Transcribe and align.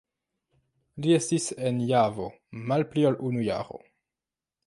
Li 1.05 1.11
estis 1.17 1.49
en 1.71 1.77
Javo 1.91 2.25
mal 2.71 2.87
pli 2.95 3.07
ol 3.13 3.21
unu 3.31 3.47
jaro. 3.51 3.81